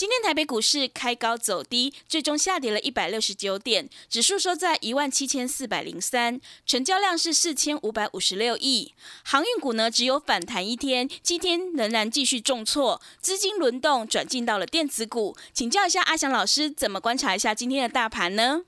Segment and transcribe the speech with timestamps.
[0.00, 8.94] 今天台北股市开高走低，最终下跌了一百六十九点，指数收在一万七千四百零三，成交量是四千五百五十六亿。
[9.24, 15.36] 航运股呢只有反弹一天，今天仍然继续重挫，资金轮动转进到了电子股。
[15.52, 18.62] 请教一下阿翔老师，怎么观察一下今天的大盘呢？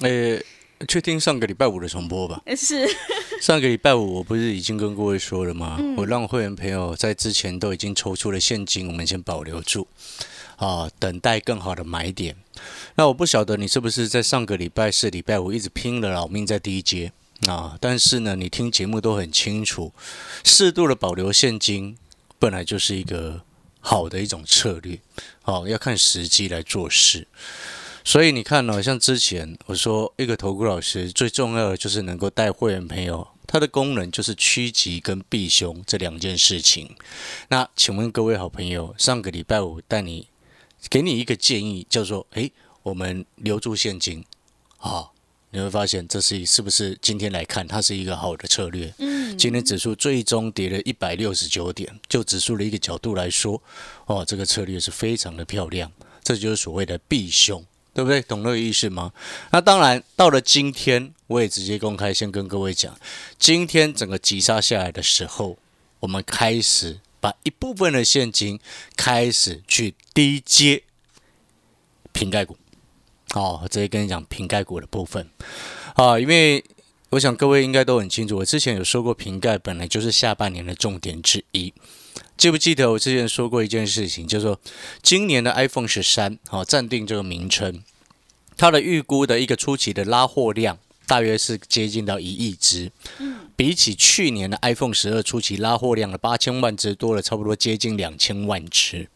[0.00, 0.40] 呃，
[0.88, 2.42] 去听上个礼拜五的重播吧。
[2.56, 2.92] 是
[3.40, 5.78] 上个礼拜五我不是已经跟各位说了吗？
[5.96, 9.86] 我让会员朋友在之前都已经抽出了现金，我们先保留住。
[10.56, 12.36] 啊，等待更好的买点。
[12.94, 17.12] 那我不晓得你是不是在上个礼拜四、礼拜五一直拼了老命在第一阶
[17.46, 17.76] 啊？
[17.80, 19.92] 但是呢，你听节目都很清楚，
[20.44, 21.96] 适度的保留现金
[22.38, 23.42] 本来就是一个
[23.80, 24.98] 好的一种策略。
[25.44, 27.28] 哦，要看时机来做事。
[28.02, 36.96] 所以你看呢，像之前我说，一个投顾老师最重要的就是能够带会员朋友，它的功能就是趋吉跟避凶这两件事情。
[37.48, 40.28] 那请问各位好朋友，上个礼拜五带你。
[40.88, 44.24] 给你一个建议，叫做：诶，我们留住现金，
[44.78, 45.10] 啊，
[45.50, 48.94] 你会发现这是是不是今天来看，它是一个好的策略。
[48.98, 53.60] 嗯，今天指数最终跌了一百六十九点，就指数的一个角度来说，
[54.06, 55.90] 哦，这个策略是非常的漂亮，
[56.22, 58.22] 这就是所谓的避凶，对不对？
[58.22, 59.12] 懂那个意思吗？
[59.50, 62.96] 那当然，到了今天，我也直接公开先跟各位讲，
[63.38, 65.58] 今天整个急杀下来的时候，
[66.00, 67.00] 我们开始。
[67.26, 68.60] 把一部分的现金
[68.96, 70.84] 开始去低接
[72.12, 72.56] 瓶盖股，
[73.32, 75.28] 好，直接跟你讲瓶盖股的部分
[75.96, 76.62] 啊，因为
[77.10, 81.74] 我想各位应该都很清楚，我之前有说过瓶盖本来就是下半年的重点之一，
[82.36, 84.60] 记不记得我之前说过一件事情，就是说
[85.02, 87.82] 今年的 iPhone 十三，好，暂定这个名称，
[88.56, 90.78] 它的预估的一个初期的拉货量。
[91.06, 92.90] 大约是接近到一亿只，
[93.54, 99.08] 比起去年的 iPhone 十二初期拉货量的八千万只多了差不多接近两千万只。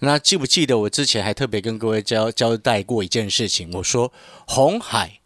[0.00, 3.70] 那记不记得我之前还特别跟各位交交代过一件事情？
[3.74, 4.10] 我说
[4.46, 5.20] 红海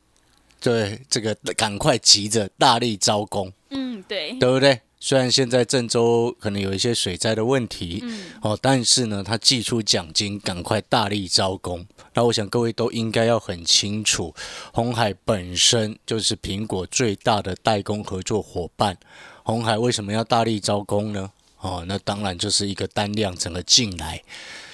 [0.60, 4.80] 对这个赶快急着大力招工，嗯，对，对不对？
[5.06, 11.86] 虽然现在郑州可能有一些水灾的问题，嗯，哦，但是呢，他寄出奖金，赶快大力招工。
[12.14, 14.34] 那我想各位都应该要很清楚，
[14.72, 18.96] 红海本身就是苹果最大的代工合作伙伴。
[19.42, 21.30] 红海为什么要大力招工呢？
[21.60, 24.22] 哦，那当然就是一个单量整个进来。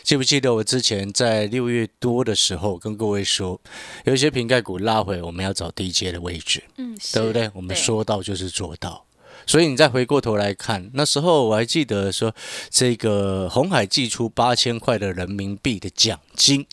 [0.05, 3.61] 记不记得我之前在六月多的时候跟各位说，
[4.05, 7.51] 有一些瓶盖股拉回，我们要找低阶的位置，嗯，对不对？
[7.53, 9.05] 我们说到就是做到。
[9.47, 12.35] 所以你再回过头来看，那时候我还记得说，
[12.69, 16.67] 这个红海寄出八千块的人民币的奖金，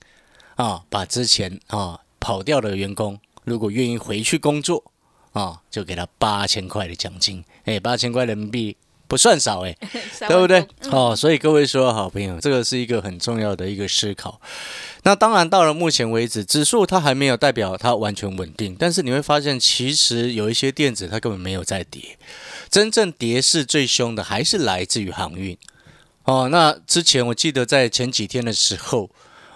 [0.55, 4.83] 啊，把之前啊跑掉的员工，如果愿意回去工作，
[5.33, 8.75] 啊，就给他八千块的奖金，哎，八千块人民币
[9.07, 9.75] 不算少哎，
[10.28, 10.67] 对不对？
[10.91, 14.39] 哦，所以各位说好朋友，这个是一个很重要的一个思考。
[15.03, 22.17] 那当然，到了目前为止，指数它还没有代表它完全稳定，但是你会发现，其实有一些电子它根本没有在跌。
[22.69, 25.57] 真正跌势最凶的还是来自于航运
[26.23, 26.50] 哦。
[26.50, 29.09] 那之前我记得在前几天的时候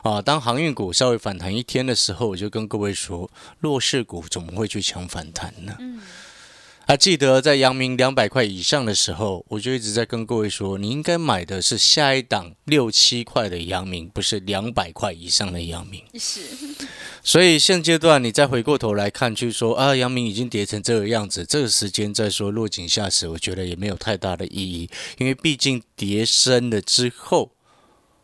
[0.04, 3.30] 啊，当航运股稍微反弹一天的时候，我就跟各位说，
[3.60, 5.78] 弱势股怎么会去抢反弹呢？
[6.92, 16.04] 还记得在阳明两百块以上的时候，我就一直在跟各位说，你应该买的是下一档六七块的阳明，不是两百块以上的阳明。
[16.20, 16.42] 是。
[17.24, 27.52] 所以现阶段你再回过头来看，去说啊，阳明已经跌成这个样子，这个时间再说落井下石，我觉得也没有太大的意义，因为毕竟跌深了之后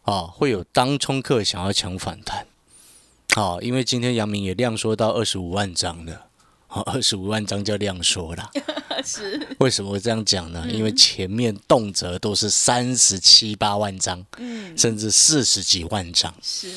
[0.02, 2.46] 啊，会有当冲客想要抢反弹。
[3.34, 6.27] 好，因为今天阳明也量缩到二十五万张了。
[6.78, 8.52] 好，二十五万张就量缩了。
[9.04, 9.48] 是。
[9.58, 10.64] 为什么会这样讲呢？
[10.70, 16.32] 因为前面动辄都是三十七八万张，嗯，甚至四十几万张。
[16.44, 16.72] 是。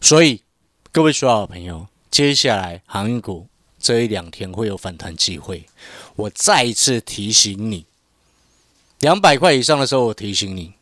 [0.00, 0.42] 所以
[0.90, 3.46] 各位所有朋友，接下来航运股
[3.78, 5.66] 这一两天会有反弹机会。
[6.16, 7.86] 我再一次提醒你，
[8.98, 10.72] 两百块以上的时候，我提醒你；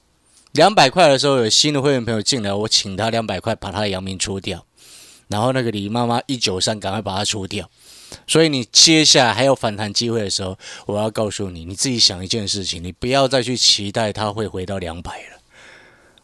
[0.53, 4.65] 两百块的时候，有新的会员朋友进来，我请他两百块把他的阳明出掉。
[5.29, 7.69] 然后那个李妈妈一九三，赶快把它出掉。
[8.26, 15.38] 所以你接下来还有反弹机会的时候，我要告诉你，你自己想一件事情，你不要再去期待它会回到两百了。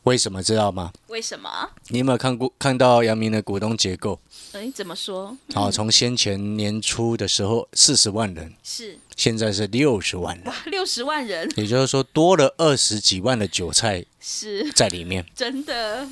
[0.04, 0.92] 为什么知道吗？
[1.06, 1.70] 为什么？
[1.88, 4.20] 你有没有看过看到阳明的股东结构？
[4.52, 5.34] 哎，怎么说？
[5.54, 16.06] 好，从先前年初的时候四十万人，是现在是六十万人，哇，六十万人也就是说多了二十几万的韭菜是在里面，真的，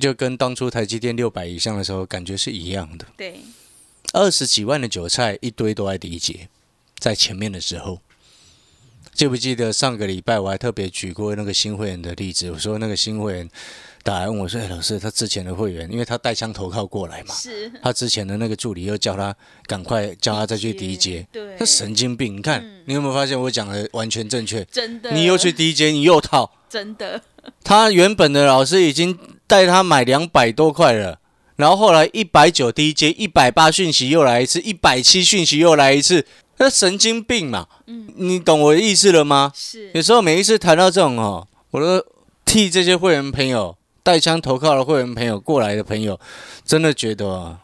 [0.00, 3.06] 就跟当初台积电六百以上的时候感觉是一样的。
[3.14, 3.42] 对，
[4.12, 6.48] 二十几万的韭菜一堆都在第一节，
[6.98, 8.00] 在前面的时候，
[9.14, 12.50] 记不记得上个礼拜我还特别举过那个新会员的例子？
[12.50, 13.48] 我说那个新会员
[14.02, 19.34] 打来问我说：“哎，老师，他之前的会员，因为他带枪投靠过来嘛，是他之前的那个助理又叫他
[19.66, 22.36] 赶快叫他再去第一节，对，他神经病！
[22.38, 24.64] 你看，你有没有发现我讲的完全正确？
[24.64, 26.50] 真的，你又去第一节，你又套。
[26.68, 27.20] 真的，
[27.62, 31.20] 他原本的老师已经带他买两百多块了，
[31.60, 36.26] 然后后来一百九第一节，一百八讯息又来一次，一百七讯息又来一次，
[36.56, 37.68] 那神经病嘛！
[37.86, 39.52] 嗯，你懂我的意思了吗？
[39.54, 42.04] 是有时候每一次谈到这种哦，我都
[42.44, 46.18] 替这些会员朋友带枪投靠的会员朋友过来的朋友，
[46.64, 47.60] 真的觉得啊，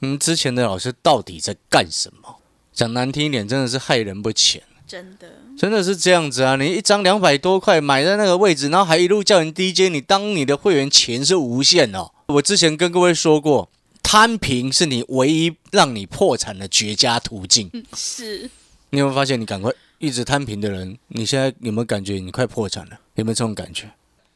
[0.00, 2.36] 嗯，之前的老师到底在干什么？
[2.72, 4.62] 讲难听一点，真的是害人不浅。
[4.86, 6.56] 真的，真的是这样子啊！
[6.56, 12.10] 你一张两百多块买在那个位置，然后还一路叫人 DJ，你当你的会员钱是无限哦。
[12.30, 13.70] 我之前跟各位说过，
[14.02, 17.68] 摊平是你唯一让你破产的绝佳途径。
[17.72, 18.50] 嗯，是
[18.90, 23.00] 你有没有发现，你赶快一直摊平的人，你现在有没有感觉你快破产了？
[23.14, 23.90] 有没有这种感觉？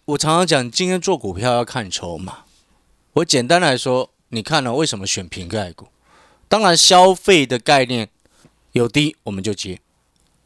[0.06, 2.44] 我常常讲，今天做股票要看筹码。
[3.14, 5.88] 我简单来说，你看了为什么选瓶盖股？
[6.48, 8.08] 当然，消费的概念
[8.72, 9.80] 有低我们就接。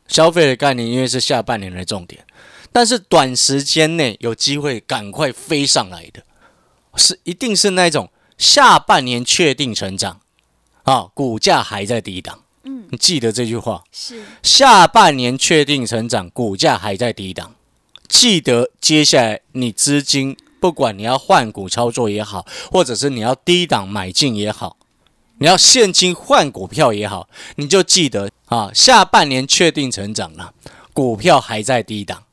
[0.06, 2.24] 消费的概念，因为是下半年的重点，
[2.72, 6.22] 但是短时间内有机会赶快飞上来的，
[6.96, 10.20] 是一定是那种下半年确定成长，
[10.84, 12.40] 啊，股价还在低档。
[12.64, 14.22] 嗯，你记得这句话，是。
[14.42, 17.54] 下半年确定成长，股价还在低档。
[18.08, 24.76] 记得接下来你资金，不管你要换股操作也好，或者是你要低档买进也好，
[25.38, 30.54] 你要现金换股票也好，你就记得啊，下半年确定成长了，
[30.92, 32.24] 股票还在低档，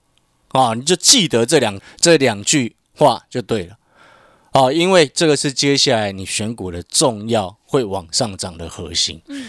[0.49, 3.77] 啊，你就记得这两这两句话就对了，
[4.55, 9.21] 哦、因为这个是接下来你选股的重要会往上涨的核心。
[9.27, 9.47] 嗯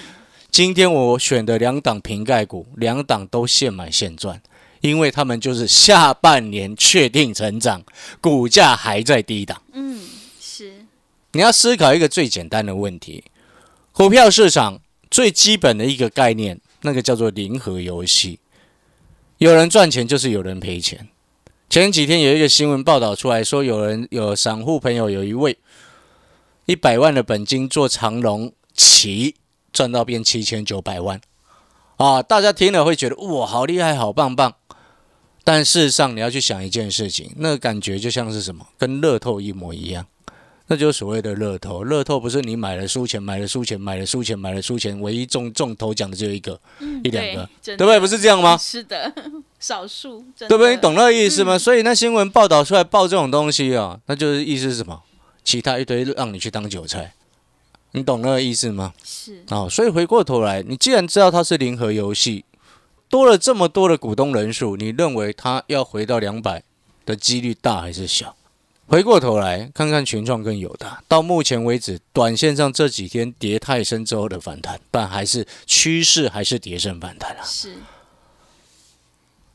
[0.50, 4.40] 今天我选的两档瓶盖股，两档都现买现赚，
[4.80, 7.84] 因为他们就是下半年确定成长，
[8.22, 9.62] 股价还在低档。
[9.74, 10.00] 嗯
[10.40, 10.86] 是
[11.32, 13.24] 你要思考一个最简单的问题：
[13.92, 14.80] 股票市场
[15.10, 18.40] 最基本的一个概念，那个叫做零和游戏。
[19.38, 21.06] 有人赚钱就是有人赔钱。
[21.68, 25.58] 前几天有一个新闻报道出来说，有人有散户朋友有一位
[26.64, 29.34] 一百万的本金做长龙旗
[29.72, 31.20] 赚到变七千九百万
[31.96, 32.22] 啊！
[32.22, 34.54] 大家听了会觉得哇，好厉害，好棒棒。
[35.44, 40.06] 但事实上，你要去想一件事情，那个感觉就像是什么，跟乐透一模一样。
[40.68, 41.84] 那就是所谓的乐透。
[41.84, 48.00] 乐透不是你买了输钱，买了输钱，买了输钱，买了输钱，唯一中中头奖的只有一个，嗯一两个，对对不对？
[48.00, 48.56] 不是这样吗？
[48.56, 49.12] 是的，
[49.60, 50.74] 少数，对不对？
[50.74, 51.56] 你懂那个意思吗？
[51.56, 55.02] 嗯所以那新闻报道出来报这种东西啊，那就是意思是什么？
[55.44, 57.14] 其他一堆让你去当韭菜，
[57.92, 58.92] 你懂那个意思吗？
[59.04, 62.44] 是哦，所以回过头来，你既然知道它是零和游戏，
[63.08, 66.64] 多了这么多的股东人数，你认为它要回到两百
[67.04, 68.35] 的几率大还是小？
[68.88, 77.43] 回过头来看看群创跟友达，到目前为止，短线上这几天跌太深之后的反弹，但还是趋势还是跌升反弹啊。
[77.45, 77.75] 是，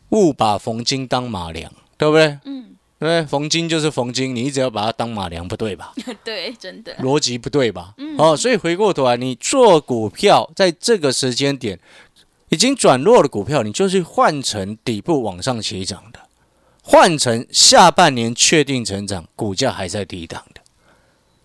[0.09, 2.37] 勿把逢金当马良，对不对？
[2.43, 3.25] 嗯，对不对？
[3.25, 5.93] 逢金就是逢金，你一直要把它当马良，不对吧？
[6.25, 7.93] 对，真的逻辑不对吧？
[7.97, 11.79] 嗯哦，所以回过头来，你做股票，在这个时间点
[12.49, 16.19] 已经转弱的股票，你就是换成底部往上起涨的，
[16.81, 20.61] 换成下半年确定成长，股价还在低档的。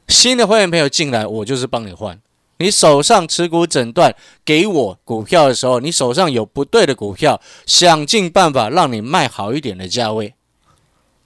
[0.08, 2.20] 新的会员朋友进来，我就是帮你换。
[2.58, 10.32] 你手上持股诊断给我股票的时候，你手上有不对的股票，想尽办法让你卖好一点的价位。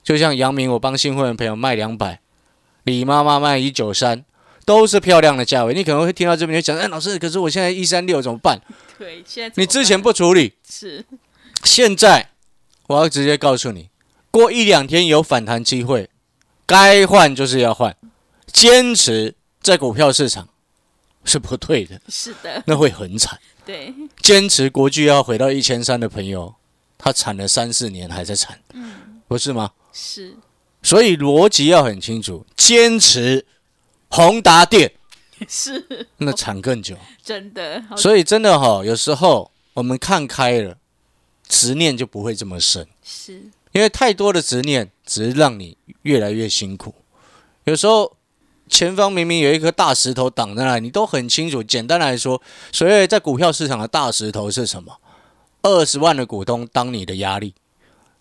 [0.02, 2.20] 就像杨明，我帮新会员朋友卖两百，
[2.82, 4.24] 李妈妈卖一九三，
[4.64, 5.74] 都是漂亮的价位。
[5.74, 8.60] 你可能会听到这边就讲，哎，老师，可是我现在一三六怎么办？
[8.98, 11.04] 对，现在你之前不处理，是
[11.62, 12.30] 现在
[12.88, 13.89] 我要直接告诉你，
[14.30, 16.08] 过一两天有反弹机会，
[16.66, 17.96] 该换就是要换，
[18.52, 20.48] 坚持在股票市场
[21.24, 23.38] 是不对的，是的，那会很惨。
[23.64, 26.54] 对，坚持国巨要回到一千三的朋友，
[26.96, 29.72] 他惨了三四年还在惨，嗯，不是吗？
[29.92, 30.34] 是。
[30.82, 33.44] 所以逻辑要很清楚，坚持
[34.08, 34.92] 宏达电。
[35.48, 36.06] 是。
[36.18, 36.96] 那惨更久。
[37.22, 40.78] 真的，所以真的哈、有时候我们看开了，
[41.48, 46.94] 执念就不会这么深，是因为太多的执念只是让你越来越辛苦。
[47.64, 48.16] 有时候
[48.68, 51.62] 前方明明有一颗大石头挡在那里，你都很清楚。
[51.62, 52.40] 简单来说，
[52.72, 54.98] 所谓在股票市场的大石头是什么？
[55.62, 57.54] 二十万的股东当你的压力，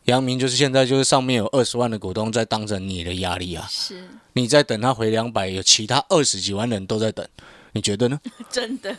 [0.06, 3.66] 阳明就是现在就是上面有二十万的股东在当成你的压力啊！
[3.70, 7.26] 是你在等他回两百，有其他二十几万人都在等，
[7.74, 8.20] 你觉得呢？
[8.50, 8.94] 真的，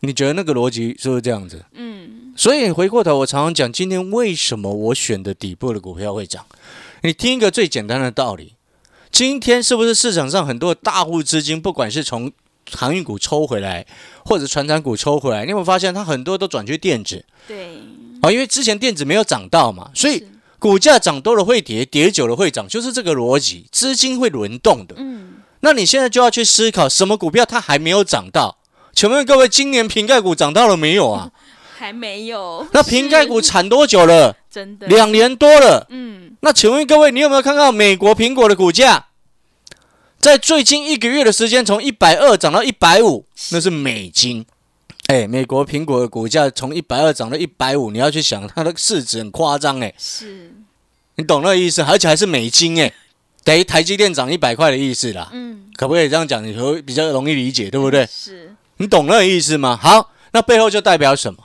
[0.00, 1.64] 你觉得那个逻辑是不是这样子？
[1.72, 6.44] 嗯，所以回过头，我常常讲，今天为什么我选的底部的股票会涨？
[7.02, 8.54] 你听一个最简单的道理，
[9.10, 12.30] 今天是不是市场上很多大户资金，不管是从
[12.70, 13.86] 航运股抽回来，
[14.24, 17.78] 或者船产股抽回来，你有没有发现它很多都转去电子对，
[18.20, 18.30] 啊？
[18.30, 20.24] 因为之前电子没有涨到嘛，所以
[20.58, 24.94] 股价涨多了会跌，跌久了会涨，就是这个逻辑，资金会轮动的。
[24.98, 28.58] 嗯，那你现在就要去思考，什么股票它还没有涨到？
[28.92, 31.30] 请问各位，今年瓶盖股涨到了没有啊？
[31.78, 34.36] 还没有，那瓶盖股是产多久了？
[34.50, 35.86] 真的，两年多了。
[35.88, 39.06] 嗯，那请问各位，你有没有看到美国苹果的股价，
[40.18, 44.44] 在最近一个月的时间从一百二涨到一百五，那是美金。
[45.06, 50.52] 哎，美国苹果的股价从一百二涨到一百五，你要去想它的市值很夸张哎，是，
[51.14, 51.80] 你懂那个意思？
[51.82, 52.92] 而且还是美金哎，
[53.44, 55.30] 等于台积电涨一百块的意思啦。
[55.32, 56.44] 嗯，可不可以这样讲？
[56.46, 58.06] 你会比较容易理解，对不对？
[58.06, 59.78] 是，你懂那个意思吗？
[59.80, 61.44] 好，那背后就代表什么？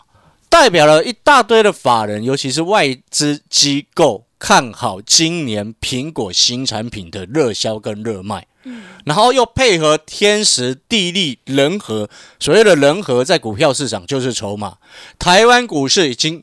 [0.49, 12.09] 代表了一大堆的法人，尤其是外资机构看好今年苹果新产品的热销跟热卖，嗯然后又配合天时地利人和，
[12.39, 14.77] 所谓的人和在股票市场就是筹码。
[15.19, 16.41] 台湾股市已经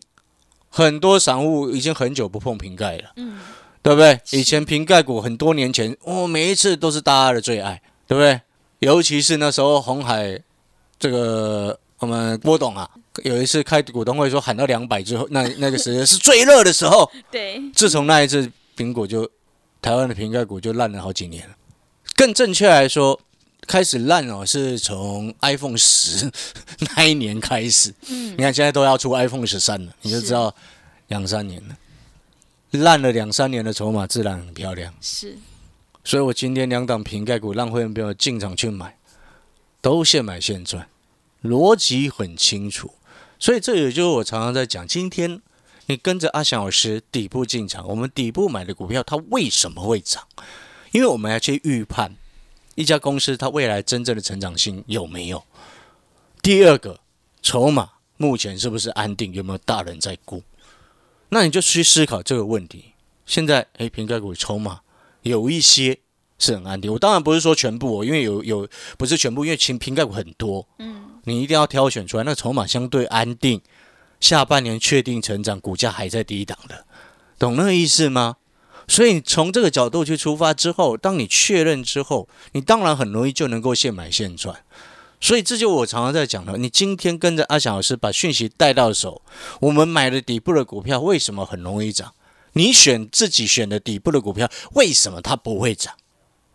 [0.69, 3.39] 很多散户已经很久不碰瓶盖了，嗯，
[3.83, 4.21] 对不对？
[4.31, 8.41] 以前瓶盖股很多年前，哦，每一次都是大家的最爱，对不对？
[8.79, 10.41] 尤其是那时候红海
[10.99, 12.89] 这个我们郭董啊，
[13.25, 17.11] 有一次开股东会说喊到两百之后，那那个时间是最热的时候。
[17.31, 19.29] 对，自从那一次，苹果就
[19.81, 21.55] 台湾的瓶盖股就烂了好几年了。
[22.15, 23.21] 更正确来说，
[23.67, 26.31] 开始烂哦，是从 iPhone 十
[26.97, 27.95] 那一年开始。
[28.09, 30.53] 嗯你看现在都要出 iPhone 十三了，你就知道
[31.09, 31.77] 两三年了，
[32.73, 34.93] 烂了两三年的筹码自然很漂亮。
[35.01, 35.37] 是，
[36.05, 38.99] 所以我今天两档瓶盖股让会员朋友进场去买，
[39.81, 40.89] 都现买现赚，
[41.43, 42.95] 逻辑很清楚。
[43.39, 45.41] 所以这也就是我常常在讲，今天
[45.87, 50.27] 你跟着阿翔老师底部进场，我们底部买的股票它为什么会涨？
[50.93, 52.17] 因为我们要去预判
[52.75, 55.43] 一家公司它未来真正的成长性有没有。
[56.41, 57.01] 第二个，
[57.43, 60.43] 筹码目前是不是安定，有没有大人在顾？
[61.35, 62.93] 那你就去思考这个问题。
[63.25, 64.81] 现在，诶，瓶盖股筹码
[65.23, 65.99] 有一些
[66.39, 66.93] 是很安定。
[66.93, 72.23] 我当然不是说全部哦，因为有有不是全部，因为瓶瓶盖股很多，嗯，你一定要挑选出来。
[72.25, 73.63] 那筹码相对安定，
[74.21, 76.85] 下半年确定成长，股价还在低档的，
[77.39, 78.37] 懂那个意思吗？
[78.87, 84.63] 所以从这个角度去出发之后，当你确认之后，你当然很容易就能够现买现赚。
[85.23, 89.23] 所以这就我常常在讲的，你今天跟着阿翔老师把讯息带到手，
[89.61, 92.13] 我们买的底部的股票为什么很容易涨？
[92.55, 95.95] 你选自己选的底部的股票，为什么它不会涨？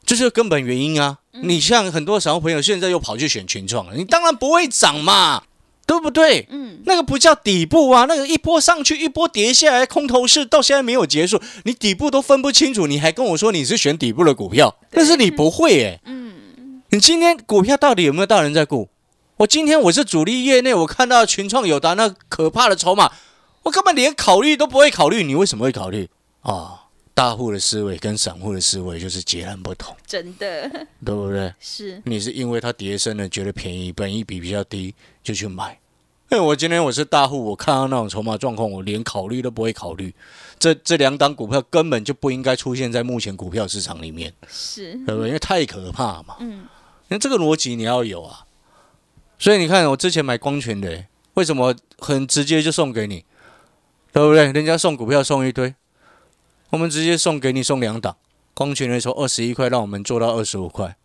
[0.05, 1.19] 这就是根本原因啊！
[1.41, 5.43] 你像很多散户朋友现在又跑去选群创了，你当然不会涨嘛，
[5.85, 6.45] 对不对？
[6.49, 16.06] 嗯，那个不叫底部啊，那个一波上去，一波跌下来，空头市到现在没有结束，你底部都分不清楚，你还跟我说你是选底部的股票，但是你不会诶、嗯，
[16.89, 18.87] 你今天股票到底有没有大人在顾？
[19.37, 23.11] 我今天我是主力业内，我看到群创有达那可怕的筹码，
[23.63, 25.21] 我根本连考虑都不会考虑。
[25.23, 26.09] 你为什么会考虑
[26.41, 26.83] 啊？
[27.13, 30.69] 大户的思维跟散户的思维就是截然不同，真的
[31.03, 31.53] 对不对？
[31.59, 35.77] 是，你是因为它跌升了，觉得便宜，本一比比较低，就去买。
[36.29, 40.13] 哎，我今天我是大户，我看到那种筹码状况，我连考虑都不会考虑。
[40.59, 45.27] 这这两档股票根本就不应该出现在目前股票市场里面，是，对不对？
[45.27, 46.35] 因为太可怕嘛。
[46.39, 46.65] 嗯，
[47.09, 48.45] 那这个逻辑你要有啊。
[49.39, 53.23] 所以你看，我之前买光泉的，为什么很直接就送给你，
[54.11, 54.51] 对不对？
[54.51, 55.75] 人家送股票送一堆，
[56.71, 58.17] 我们直接送给你送两档。
[58.53, 60.97] 光泉的从二十一块让我们做到二十五块，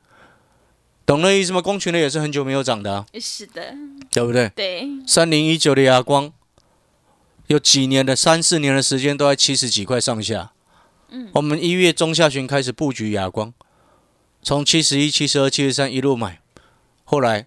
[1.04, 1.60] 懂那意思吗？
[1.60, 3.74] 光泉的也是很久没有涨的、啊，是的，
[4.10, 4.48] 对不对？
[4.56, 6.32] 对，三零一九的亚光，
[7.48, 10.52] 有几年的三四年的时间都在七十几块上下。
[11.10, 13.52] 嗯，我们一月中下旬开始布局亚光，
[14.42, 16.40] 从七十一、七十二、七十三一路买，
[17.04, 17.46] 后来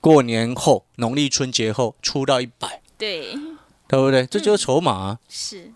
[0.00, 3.34] 过年后农历春节后出到一百，对，
[3.86, 4.26] 对不对？
[4.26, 5.18] 这就是筹码啊。
[5.28, 5.72] 是，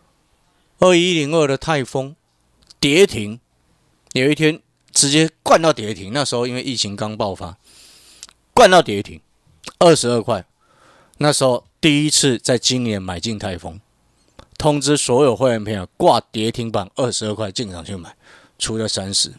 [0.80, 2.16] 二一零二的泰丰
[2.80, 3.38] 跌停，
[4.14, 6.12] 有一天直接灌到跌停。
[6.12, 7.56] 那时候因为疫情刚爆发，
[8.52, 9.20] 灌到跌停，
[9.78, 10.44] 二十二块。
[11.18, 13.80] 那时候第一次在今年买进泰丰，
[14.58, 18.16] 通知所有会员朋友挂跌停板二十二块进场去买，
[18.58, 19.34] 出了三十。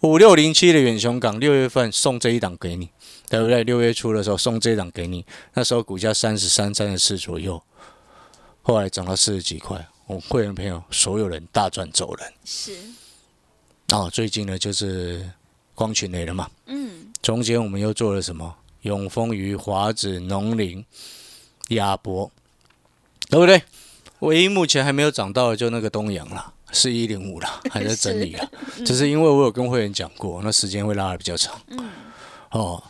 [0.00, 2.90] 五六零七的远雄港六月份送这一档给你，
[3.28, 3.64] 对不对？
[3.64, 5.24] 六月初的时候送这一档给你，
[5.54, 7.60] 那时候股价三十三、三十四左右，
[8.62, 12.32] 后来涨到四十几块，我会员朋友所有人大赚走人。
[12.44, 12.76] 是，
[13.88, 15.28] 啊，最近呢就是
[15.74, 18.54] 光群雷了嘛，嗯，中间我们又做了什么？
[18.82, 20.84] 永丰鱼、华子、农林、
[21.70, 22.30] 亚博，
[23.28, 23.60] 对不对？
[24.20, 28.48] 唯一目前还没有涨到的就那个东阳啦，是一零五了， 还在整理啦。
[28.84, 31.60] 只是因为我有跟会员讲过，那时间会拉的比较长。
[31.68, 31.90] 嗯，
[32.50, 32.82] 哦，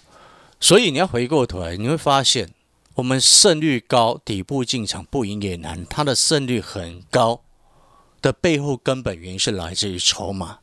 [0.60, 2.50] 所以你要回过头来，你会发现
[2.94, 5.86] 我们胜率高，底部进场不赢也难。
[5.86, 7.42] 它的胜率很高
[8.20, 10.58] 的背后根本原因是来自于筹码。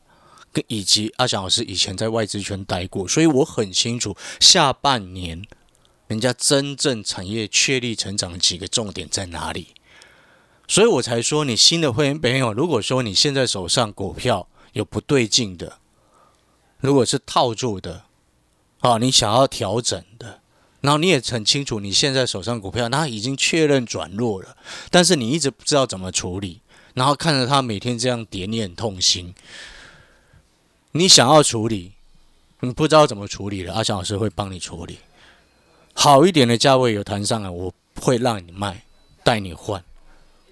[0.52, 5.44] 跟以及阿翔老师以前在外资圈待过，所以我很清楚下半年
[6.06, 9.74] 人家真正产业确立成长的几个重点在哪里，
[10.68, 15.78] 所以我才说你新的会员朋友，如果说你现在手上股票有不对劲的，
[16.80, 18.04] 如果是套住的，
[18.80, 20.40] 啊，你想要调整的，
[20.80, 24.56] 然后你也很清楚你现在手上股票它已经确认转弱了，
[24.90, 26.60] 但是你一直不知道怎么处理，
[26.94, 29.34] 然后看着它每天这样跌，你很痛心。
[30.92, 31.92] 你想要处理，
[32.60, 34.98] 你不知道怎么处理了，阿翔老师会帮你处理。
[35.94, 38.84] 好一点的价位有谈上来，我会让你卖，
[39.22, 39.82] 带你换，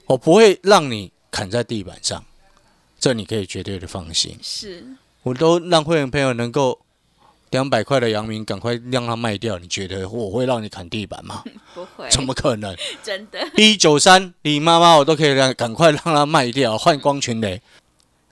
[0.06, 2.24] 我不会让你砍在地板上，
[2.98, 4.38] 这你可以绝对的放心。
[4.42, 4.84] 是，
[5.22, 6.80] 我都让会员朋友能够
[7.50, 11.42] 两百块的阳明赶快让它卖掉，你觉得我会让你砍地板吗？
[11.74, 12.76] 不会，怎么可能？
[13.02, 13.38] 真的？
[13.56, 17.60] 一九三，你妈妈我都可以让赶快让它卖掉，换光群雷。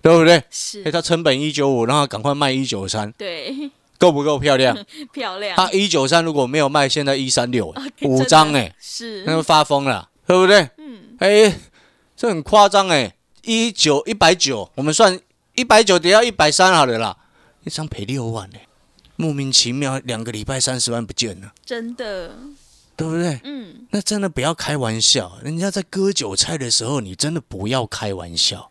[0.02, 0.42] 对不对？
[0.50, 4.76] 是，哎，它成本一九五，让它赶快卖一九三，对，够不够漂亮？
[5.14, 5.56] 漂亮。
[5.56, 10.68] 他一九三如果没有卖，现在一三六，五张哎，是，那就发疯了，对不对？
[11.22, 11.60] 嗯，哎，
[12.16, 15.18] 这很夸张哎，一九一百九，我们算
[15.54, 17.16] 一百九跌到一百三好了啦，
[17.62, 18.66] 一张赔六万哎，
[19.14, 22.36] 莫名其妙两个礼拜三十万不见了，真的，
[22.96, 23.40] 对不对？
[23.44, 28.70] 嗯，那真的不要开玩笑，人家在割韭菜的时候，你真的不要开玩笑。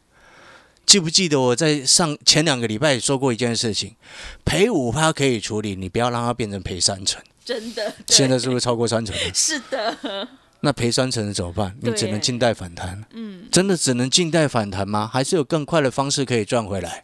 [0.85, 3.95] 记不记得我在上前两个礼拜说过一件事情，
[4.43, 7.21] 赔五趴可以处理，你不要让它变成赔三成。
[7.45, 9.15] 真的，现在是不是超过三成？
[9.33, 10.27] 是的。
[10.61, 11.75] 那赔三成怎么办？
[11.81, 13.03] 你只能静待反弹。
[13.13, 15.09] 嗯，真的只能静待反弹吗？
[15.11, 17.03] 还是有更快的方式可以赚回来？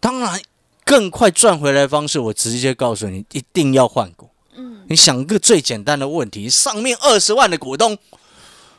[0.00, 0.40] 当然，
[0.84, 4.30] 更快赚回来的方式，我直接告诉你，一定要换股。
[4.54, 7.96] 嗯，你想个最简单的问题：上面二十万的股东，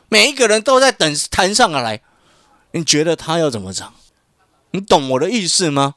[0.08, 2.02] 每一个人都在等弹上来，
[2.72, 3.94] 你觉得他要怎么涨？
[4.72, 5.94] 你懂我的意思吗？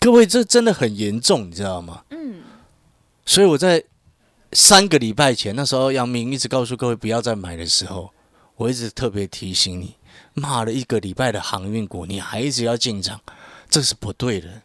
[0.00, 2.02] 各位，这真的很严重，你知道吗？
[2.10, 2.42] 嗯。
[3.24, 3.84] 所以我在
[4.58, 8.10] 三个礼拜前，那时候杨明一直告诉各位不要再买的时候，
[8.56, 9.96] 我一直特别提醒你：
[10.32, 13.20] 骂了一个礼拜的航运股，你还一直要进场，
[13.68, 14.62] 这是不对的，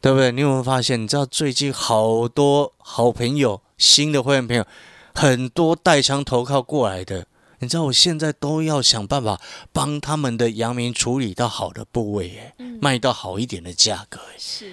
[0.00, 0.32] 对不对？
[0.32, 1.02] 你有没有发现？
[1.02, 4.64] 你知道最近好多好朋友、新的会员朋友，
[5.14, 7.26] 很多带枪投靠过来的。
[7.58, 9.38] 你知道我现在都要想办法
[9.70, 14.72] 帮他们的阳明处理到好的部位，哎，卖到好一点的价格，是。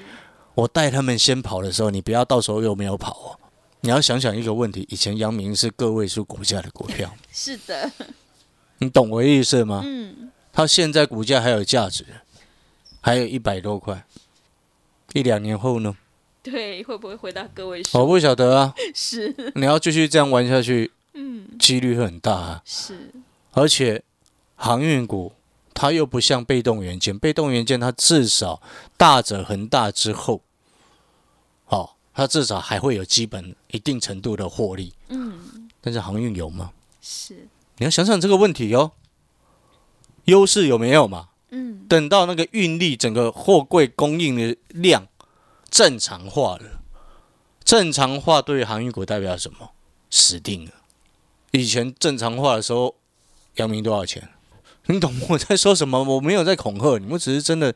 [0.55, 3.37] 我带他们先跑的时候，你不要到时候又没有跑哦。
[3.81, 7.91] 你要想想一个问题：以前阳明是个位数股价的股票， 是的。
[8.79, 9.81] 你懂我意思吗？
[9.85, 10.31] 嗯。
[10.53, 12.05] 它现在股价还有价值，
[12.99, 14.05] 还有一百多块。
[15.13, 15.95] 一两年后呢？
[16.43, 17.99] 对，会不会回到个位数？
[17.99, 18.73] 我不晓得啊。
[18.95, 19.33] 是。
[19.55, 20.91] 你要继续这样玩下去。
[21.13, 22.61] 嗯，几率很大啊。
[22.65, 23.11] 是，
[23.51, 24.01] 而且
[24.55, 25.33] 航运股
[25.73, 28.61] 它又不像被动元件，被动元件它至少
[28.95, 30.41] 大者恒大之后，哦，
[32.21, 34.93] 它至少还会有基本一定程度的获利。
[35.07, 36.71] 嗯，但是航运有吗？
[37.01, 38.91] 是，你要想想这个问题哦，
[40.25, 41.29] 优势有没有嘛？
[41.49, 45.07] 嗯，等到那个运力整个货柜供应的量
[45.71, 46.83] 正常化了，
[47.63, 49.71] 正常化对于航运股代表什么？
[50.11, 50.71] 死定了。
[51.49, 52.93] 以前正常化的时候，
[53.55, 54.29] 阳明多少钱？
[54.85, 56.03] 你懂我在说什么？
[56.03, 57.73] 我没有在恐吓你，我只是真的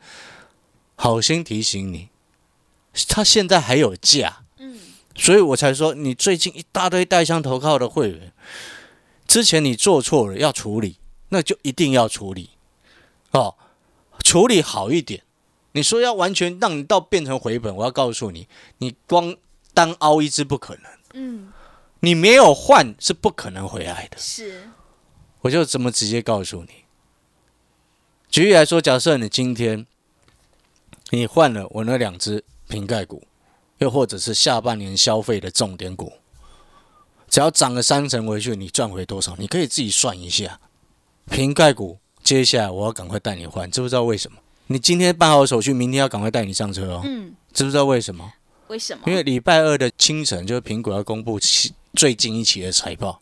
[0.94, 2.10] 好心提醒你，
[3.08, 4.78] 他现在还有价，嗯，
[5.14, 8.32] 所以我才说你最近一大堆带枪投靠的会员，
[9.26, 12.50] 之前你做错了要处理，那就一定要处理，
[13.32, 13.56] 哦，
[14.24, 15.22] 处理好一点。
[15.72, 19.36] 你说要完全让你到变成回本，我要告诉你，你光
[19.74, 20.82] 单凹一只不可能，
[21.14, 21.52] 嗯。
[22.00, 24.18] 你没有换是不可能回来的。
[24.18, 24.68] 是，
[25.40, 26.84] 我就这么直接告诉你。
[28.28, 29.86] 举例来说，假设你今天
[31.10, 33.22] 你换了我那两只瓶盖股，
[33.78, 36.12] 又或者是下半年消费的重点股，
[37.28, 39.34] 只要涨了三成回去，你赚回多少？
[39.38, 40.60] 你可以自己算一下。
[41.30, 44.38] 瓶盖股，接下来我要赶快带你换，知不知道为什么？
[44.68, 47.02] 你今天办好手续，明天要赶快带你上车哦。
[47.04, 48.32] 嗯，知不知道为什么？
[48.68, 49.02] 为什么？
[49.06, 53.20] 因为礼拜二的清晨，就是苹果要公布期最近一期的财报。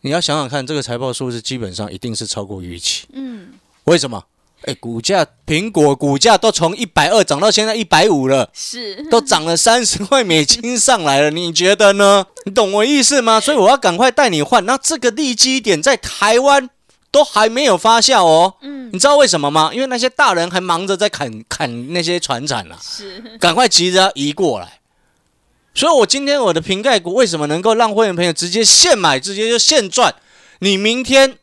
[0.00, 3.06] 你要想想看，这个财报数字基本上一定是超过预期。
[3.12, 3.54] 嗯，
[3.84, 4.24] 为什么？
[4.66, 12.26] 哎，股价苹果股价都从一百二涨到现在一百五了，是 都涨了三十块美金上来了，你觉得呢？
[12.44, 13.40] 你懂我意思吗？
[13.40, 14.66] 所以我要赶快带你换。
[14.66, 16.68] 那这个利基点在台湾
[17.12, 18.54] 都还没有发酵哦。
[18.62, 19.70] 嗯，你知道为什么吗？
[19.72, 24.80] 因为那些大人还忙着在砍砍那些船产啊，是赶快急着要移过来。
[25.74, 30.14] 所以，我今天我的瓶盖股为什么能够让会员朋友直接现买，直接就现赚？
[30.60, 31.36] 你明天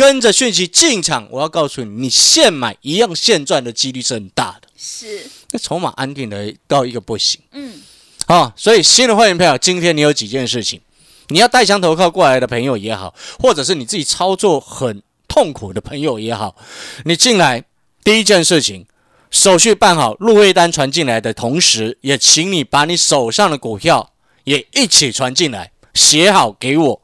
[0.00, 4.68] 跟着讯息进场，我要告诉你，你现买一样现赚的几率是很大的。
[4.74, 7.82] 是，那筹码安定的到一个不行嗯，
[8.24, 8.50] 啊！
[8.56, 10.80] 所以新的会员朋友，今天你有几件事情，
[11.28, 16.56] 你要带枪投靠过来的朋友也好，或者是你自己操作很痛苦的朋友也好，
[17.04, 17.62] 你进来
[18.02, 18.86] 第一件事情。
[19.30, 26.99] 手续办好，入会单传进来的同时，也请你把你手上的股票也一起传进来，写好给我。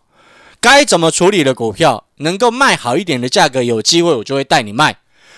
[0.66, 4.96] 该怎么处理的股票，能够卖好一点的价格，有机会我就会带你卖，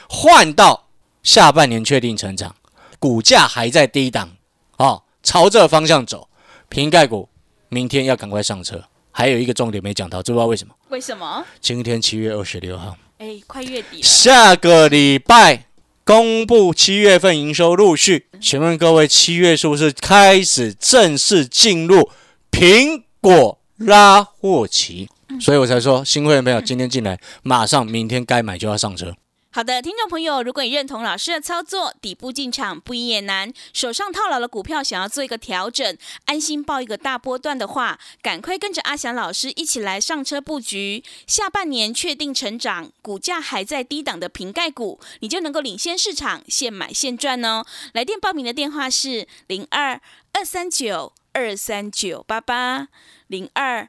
[0.09, 0.89] 换到
[1.23, 2.57] 下半年确定成长，
[2.99, 4.31] 股价还在低档，
[4.79, 6.31] 哦，朝这个方向走。
[6.71, 7.29] 瓶盖股
[7.69, 8.83] 明天要赶快上车。
[9.11, 10.75] 还有一个重点没讲到，知不知道为什么？
[10.89, 11.45] 为什么？
[11.61, 15.67] 今天七月二十六号，哎，快月底了，下个礼拜。
[16.07, 22.11] 公布七月份营收陆续，请问各位，七月是不是开始正式进入
[22.51, 25.11] 苹果拉货期？
[25.41, 29.15] 所以我才说，新会员朋友今天进来，马上明天该买就要上车。
[29.51, 35.97] 好的，听众朋友，如果你认同老师的操作，底部进场不易也难，手上套牢的股票想要做一个调整，
[36.27, 47.65] 安心报一个大波段的话，赶快跟着阿翔老师一起来上车布局，下半年确定成长，股价还在低档的瓶盖股，你就能够领先市场，现买现赚哦。
[47.95, 50.01] 来电报名的电话是零二
[50.33, 52.89] 二三九二三九八八
[53.27, 53.89] 零二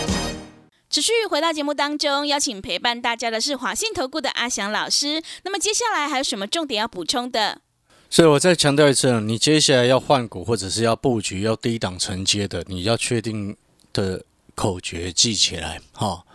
[0.91, 5.23] 持续回到节目当中，邀请陪伴大家的是华信投顾的阿翔老师。
[5.43, 7.61] 那么接下来还有什么重点要补充的？
[8.09, 13.55] 所以我再强调一次，你接下来要换股或者是要布局要低档承接的，你要确定
[13.93, 16.25] 的口诀记起来哈。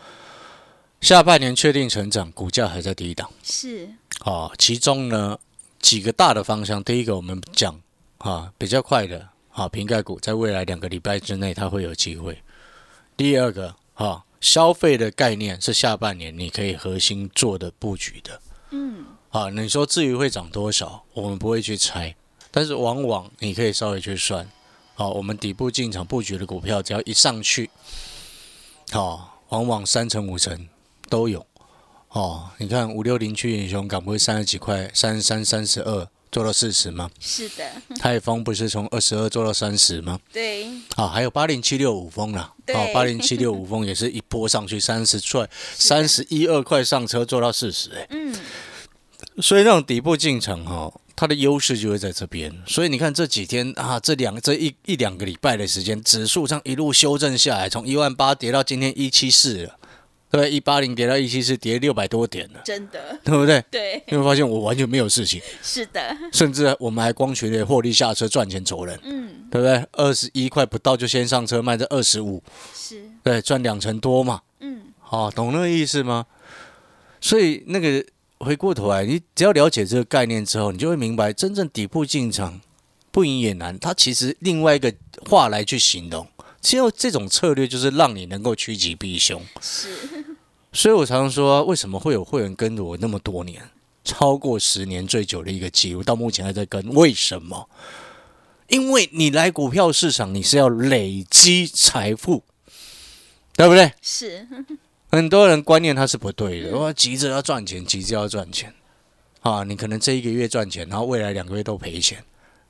[1.03, 3.91] 下半年确定成长，股价还在低档，是
[4.21, 4.51] 啊。
[4.57, 5.39] 其中呢
[5.81, 7.79] 几个大的方向，第一个我们讲
[8.17, 12.43] 啊比较快的啊瓶盖股，在未来两个礼拜之内它会有机会。
[13.19, 22.15] 第二个啊消费的概念是下半年你可以核心做的布局的，嗯，啊你说至于会涨多少，我们不会去猜，
[22.51, 24.49] 但是往往你可以稍微去算，
[24.95, 27.71] 好，我们底部进场布局的股票，只要一上去，
[28.91, 30.69] 好，往往三成五成。
[31.09, 31.47] 都有。
[32.09, 37.09] 哦，你看五六零去英雄港不会三十几块，三十三、三十二做到四十吗？
[37.19, 37.65] 是的，
[37.99, 40.21] 泰丰不是从二十二做到三十吗？
[40.31, 48.37] 对，啊，还有八零七六五峰啦，哦，八零七六五峰 也是一波上去三十块，三十一二块上车做到四十，哎，嗯，
[49.41, 52.55] 所以那种底部进场哈，它的优势就会在这边。
[52.67, 59.79] 所以你看这几天啊，这两这一一两个礼拜的时间，指数上一路修正下来，从一万八跌到今天一七四了。
[60.29, 63.65] 对，一八零跌到一七四，跌六百多点了，真的，对不对？
[63.71, 69.87] 对，你会发现我完全没有事情，是的，甚至我们还光学的获利下车赚钱走人，嗯，对不对？
[69.93, 72.43] 二十一块不到就先上车卖在二十五，
[72.75, 76.27] 是，对，赚两成多嘛，嗯，好，懂那个意思吗？
[77.21, 78.05] 所以那个
[78.39, 82.61] 回过头来，你只要了解这个概念之后，你就会明白，真正底部进场
[83.11, 84.93] 不赢也难，它其实另外一个
[85.31, 86.27] 话来去形容。
[86.67, 89.89] 其实这种策略就是让你能够趋吉避凶，是，
[90.73, 93.71] 所以我常常说，为什么会有会员跟着我那么多年，
[94.03, 96.85] 超过十年最久的一个记录，到目前还在跟？
[96.89, 97.71] 为什么？
[98.67, 102.43] 因为你来股票市场，你是要累积财富，
[103.55, 103.93] 对不对？
[104.03, 104.49] 是，
[105.13, 108.75] 很多人观念他是不对的， 我急着要赚钱，急着要赚钱，
[109.43, 112.25] 啊，你可能这一个月赚钱，然后未来两个月都赔钱，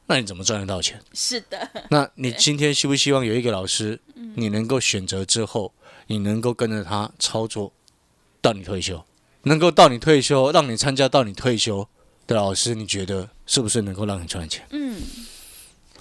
[0.09, 1.01] 那你怎么赚得到钱？
[1.13, 4.01] 是的， 那你今天希不希望有一个老师，
[4.35, 5.73] 你能够选择之后，
[6.07, 7.73] 你能够跟着他操作
[8.41, 9.05] 到你退休，
[9.43, 11.89] 能够到你退休，让你参加到你退休
[12.27, 14.65] 的老师，你觉得是不是能够让你赚钱？
[14.71, 15.01] 嗯，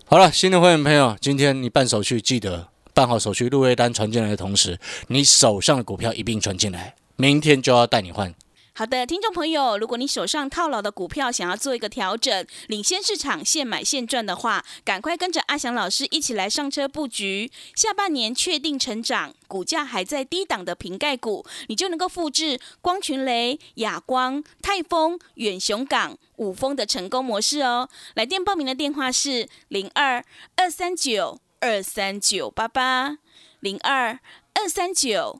[0.06, 8.34] 好了，新的会员朋友，今天你办手续记得办好手续，入会单传进来的同时，你手上的股票一并传进来，明天就要带你换。
[8.78, 27.88] 好的，听众朋友，如果你手上套牢的股票想要做一个调整，领先市场，现买现赚的话，赶快跟着阿翔老师一起来上车布局，下半年确定成长，股价还在低档的瓶盖股，你就能够复制光群雷、亚光、泰丰、远雄港、五丰的成功模式哦。
[28.16, 30.22] 来电报名的电话是零二
[30.58, 33.20] 二三九二三九八八
[33.62, 34.20] 零二
[34.54, 35.40] 二三九。